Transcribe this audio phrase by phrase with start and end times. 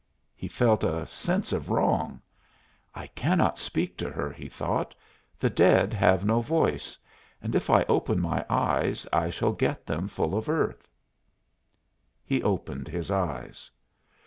[0.35, 2.23] He felt a sense of wrong.
[2.95, 4.95] "I cannot speak to her," he thought;
[5.39, 6.97] "the dead have no voice;
[7.39, 10.89] and if I open my eyes I shall get them full of earth."
[12.25, 13.69] He opened his eyes.